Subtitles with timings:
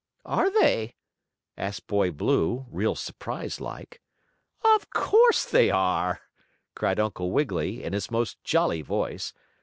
[0.25, 0.95] "Are they?"
[1.59, 4.01] asked Boy Blue, real surprised like.
[4.65, 6.21] "Of course, they are!"
[6.73, 9.31] cried Uncle Wiggily, in his most jolly voice.